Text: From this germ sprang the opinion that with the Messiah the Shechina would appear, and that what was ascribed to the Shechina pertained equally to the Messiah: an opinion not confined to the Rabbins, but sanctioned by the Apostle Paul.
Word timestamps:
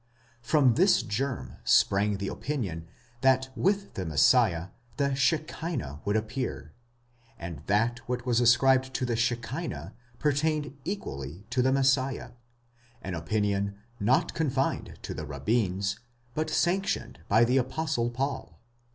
From 0.41 0.73
this 0.73 1.03
germ 1.03 1.57
sprang 1.63 2.17
the 2.17 2.27
opinion 2.27 2.87
that 3.21 3.49
with 3.55 3.93
the 3.93 4.03
Messiah 4.03 4.69
the 4.97 5.15
Shechina 5.15 6.01
would 6.05 6.15
appear, 6.15 6.73
and 7.37 7.61
that 7.67 7.99
what 8.09 8.25
was 8.25 8.41
ascribed 8.41 8.95
to 8.95 9.05
the 9.05 9.15
Shechina 9.15 9.93
pertained 10.17 10.75
equally 10.85 11.45
to 11.51 11.61
the 11.61 11.71
Messiah: 11.71 12.31
an 13.03 13.13
opinion 13.13 13.75
not 13.99 14.33
confined 14.33 14.97
to 15.03 15.13
the 15.13 15.27
Rabbins, 15.27 15.99
but 16.33 16.49
sanctioned 16.49 17.19
by 17.27 17.43
the 17.43 17.57
Apostle 17.57 18.09
Paul. 18.09 18.59